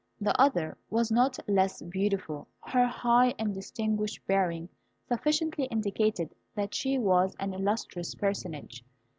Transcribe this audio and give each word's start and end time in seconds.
The 0.19 0.35
other 0.41 0.79
was 0.89 1.11
not 1.11 1.37
less 1.47 1.79
beautiful. 1.83 2.47
Her 2.65 2.87
high 2.87 3.35
and 3.37 3.53
distinguished 3.53 4.25
bearing 4.25 4.67
sufficiently 5.07 5.65
indicated 5.65 6.33
that 6.55 6.73
she 6.73 6.97
was 6.97 7.35
an 7.39 7.53
illustrious 7.53 8.15
personage. 8.15 8.83